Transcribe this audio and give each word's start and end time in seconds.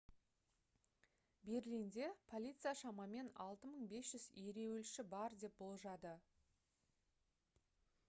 берлинде 1.49 2.07
полиция 2.31 2.73
шамамен 2.81 3.29
6500 3.45 4.27
ереуілші 4.49 5.09
бар 5.15 5.39
деп 5.45 5.57
болжады 5.63 6.17